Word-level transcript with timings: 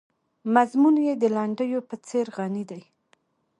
مضمون 0.55 0.95
یې 1.07 1.13
د 1.17 1.23
لنډیو 1.35 1.79
په 1.89 1.95
څېر 2.07 2.25
غني 2.37 2.63
دی. 2.71 2.81